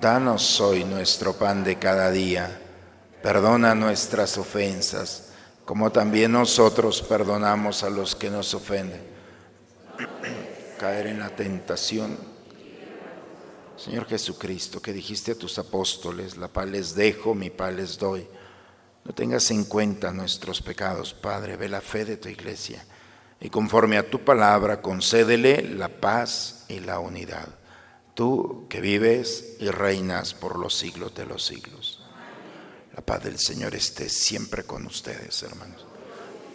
Danos 0.00 0.60
hoy 0.60 0.84
nuestro 0.84 1.32
pan 1.32 1.64
de 1.64 1.76
cada 1.76 2.12
día. 2.12 2.56
Perdona 3.20 3.74
nuestras 3.74 4.38
ofensas, 4.38 5.32
como 5.64 5.90
también 5.90 6.30
nosotros 6.30 7.02
perdonamos 7.02 7.82
a 7.82 7.90
los 7.90 8.14
que 8.14 8.30
nos 8.30 8.54
ofenden 8.54 9.02
caer 10.78 11.08
en 11.08 11.18
la 11.18 11.30
tentación. 11.30 12.16
Señor 13.76 14.06
Jesucristo, 14.06 14.80
que 14.80 14.92
dijiste 14.92 15.32
a 15.32 15.38
tus 15.38 15.58
apóstoles, 15.58 16.36
la 16.36 16.46
paz 16.46 16.68
les 16.68 16.94
dejo, 16.94 17.34
mi 17.34 17.50
paz 17.50 17.74
les 17.74 17.98
doy. 17.98 18.24
No 19.04 19.12
tengas 19.12 19.50
en 19.50 19.64
cuenta 19.64 20.12
nuestros 20.12 20.62
pecados, 20.62 21.12
Padre, 21.12 21.56
ve 21.56 21.68
la 21.68 21.80
fe 21.80 22.04
de 22.04 22.16
tu 22.16 22.28
iglesia 22.28 22.84
y 23.40 23.50
conforme 23.50 23.98
a 23.98 24.08
tu 24.08 24.24
palabra 24.24 24.80
concédele 24.80 25.62
la 25.62 25.88
paz 25.88 26.66
y 26.68 26.78
la 26.78 27.00
unidad. 27.00 27.57
Tú 28.18 28.66
que 28.68 28.80
vives 28.80 29.56
y 29.60 29.70
reinas 29.70 30.34
por 30.34 30.58
los 30.58 30.74
siglos 30.74 31.14
de 31.14 31.24
los 31.24 31.46
siglos. 31.46 32.02
La 32.96 33.00
paz 33.00 33.22
del 33.22 33.38
Señor 33.38 33.76
esté 33.76 34.08
siempre 34.08 34.64
con 34.64 34.84
ustedes, 34.86 35.40
hermanos. 35.44 35.86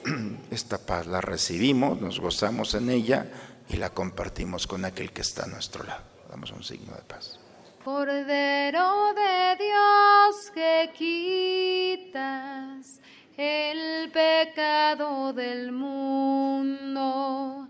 Esta 0.51 0.77
paz 0.77 1.07
la 1.07 1.21
recibimos, 1.21 2.01
nos 2.01 2.19
gozamos 2.19 2.73
en 2.73 2.89
ella 2.89 3.31
y 3.69 3.77
la 3.77 3.91
compartimos 3.91 4.67
con 4.67 4.83
aquel 4.83 5.13
que 5.13 5.21
está 5.21 5.45
a 5.45 5.47
nuestro 5.47 5.85
lado. 5.85 6.03
Damos 6.29 6.51
un 6.51 6.65
signo 6.65 6.93
de 6.95 7.03
paz. 7.03 7.39
Cordero 7.81 9.13
de 9.13 9.55
Dios 9.63 10.51
que 10.53 10.91
quitas 10.97 12.99
el 13.37 14.11
pecado 14.11 15.31
del 15.31 15.71
mundo, 15.71 17.69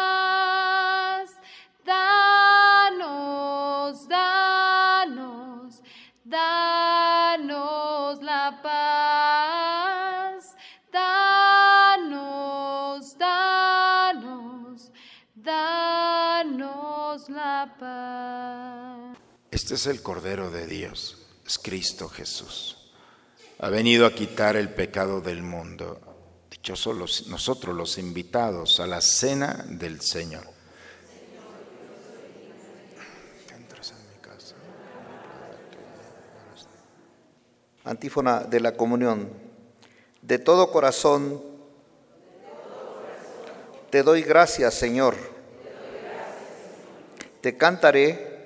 paz. 17.81 19.17
Este 19.49 19.73
es 19.73 19.87
el 19.87 20.03
Cordero 20.03 20.51
de 20.51 20.67
Dios, 20.67 21.17
es 21.45 21.57
Cristo 21.57 22.07
Jesús. 22.07 22.77
Ha 23.57 23.69
venido 23.69 24.05
a 24.05 24.13
quitar 24.13 24.55
el 24.55 24.69
pecado 24.69 25.19
del 25.21 25.41
mundo 25.41 25.99
Dichosos 26.49 27.27
nosotros 27.27 27.75
los 27.75 27.97
invitados 27.97 28.79
a 28.79 28.85
la 28.85 29.01
cena 29.01 29.65
del 29.67 29.99
Señor. 30.01 30.43
Antífona 37.83 38.41
de 38.41 38.59
la 38.59 38.75
comunión. 38.77 39.29
De 40.21 40.37
todo 40.37 40.71
corazón 40.71 41.41
te 43.89 44.03
doy 44.03 44.21
gracias, 44.21 44.75
Señor. 44.75 45.30
Te 47.41 47.57
cantaré 47.57 48.39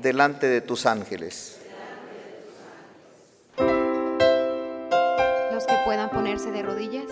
delante 0.00 0.46
de 0.46 0.60
tus 0.60 0.86
ángeles. 0.86 1.60
puedan 5.84 6.10
ponerse 6.10 6.50
de 6.50 6.62
rodillas. 6.62 7.04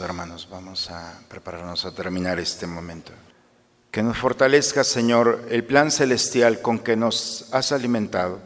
Hermanos, 0.00 0.48
vamos 0.50 0.90
a 0.90 1.20
prepararnos 1.28 1.84
a 1.84 1.94
terminar 1.94 2.38
este 2.38 2.66
momento. 2.66 3.12
Que 3.90 4.02
nos 4.02 4.16
fortalezca, 4.16 4.84
Señor, 4.84 5.46
el 5.50 5.64
plan 5.64 5.90
celestial 5.90 6.62
con 6.62 6.78
que 6.78 6.96
nos 6.96 7.48
has 7.52 7.72
alimentado, 7.72 8.40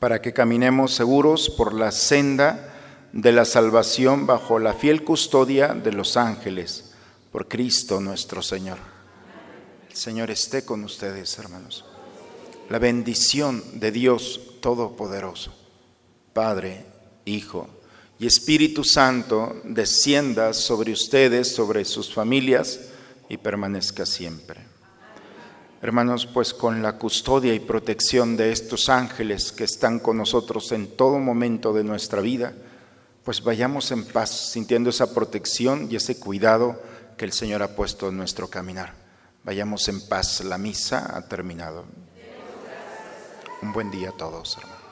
para 0.00 0.22
que 0.22 0.32
caminemos 0.32 0.94
seguros 0.94 1.50
por 1.50 1.74
la 1.74 1.92
senda 1.92 2.72
de 3.12 3.32
la 3.32 3.44
salvación 3.44 4.26
bajo 4.26 4.58
la 4.58 4.72
fiel 4.72 5.04
custodia 5.04 5.68
de 5.68 5.92
los 5.92 6.16
ángeles, 6.16 6.94
por 7.30 7.46
Cristo 7.46 8.00
nuestro 8.00 8.40
Señor. 8.40 8.78
El 9.90 9.96
Señor 9.96 10.30
esté 10.30 10.64
con 10.64 10.84
ustedes, 10.84 11.38
hermanos. 11.38 11.84
La 12.70 12.78
bendición 12.78 13.62
de 13.78 13.92
Dios 13.92 14.40
Todopoderoso, 14.60 15.54
Padre, 16.32 16.86
Hijo 17.26 17.68
y 18.18 18.26
Espíritu 18.26 18.84
Santo, 18.84 19.60
descienda 19.64 20.52
sobre 20.52 20.92
ustedes, 20.92 21.54
sobre 21.54 21.84
sus 21.84 22.12
familias, 22.12 22.80
y 23.28 23.36
permanezca 23.36 24.06
siempre. 24.06 24.60
Hermanos, 25.82 26.26
pues 26.26 26.54
con 26.54 26.82
la 26.82 26.96
custodia 26.96 27.52
y 27.54 27.60
protección 27.60 28.36
de 28.36 28.52
estos 28.52 28.88
ángeles 28.88 29.52
que 29.52 29.64
están 29.64 29.98
con 29.98 30.16
nosotros 30.16 30.72
en 30.72 30.96
todo 30.96 31.18
momento 31.18 31.72
de 31.72 31.84
nuestra 31.84 32.20
vida, 32.20 32.54
pues 33.22 33.42
vayamos 33.42 33.90
en 33.90 34.04
paz, 34.04 34.30
sintiendo 34.52 34.90
esa 34.90 35.12
protección 35.12 35.88
y 35.90 35.96
ese 35.96 36.18
cuidado 36.18 36.80
que 37.16 37.24
el 37.24 37.32
Señor 37.32 37.62
ha 37.62 37.76
puesto 37.76 38.08
en 38.08 38.16
nuestro 38.16 38.48
caminar. 38.48 38.94
Vayamos 39.44 39.88
en 39.88 40.06
paz, 40.08 40.42
la 40.42 40.56
misa 40.56 41.16
ha 41.16 41.28
terminado. 41.28 41.84
Un 43.60 43.72
buen 43.72 43.90
día 43.90 44.10
a 44.10 44.16
todos, 44.16 44.56
hermanos. 44.56 44.83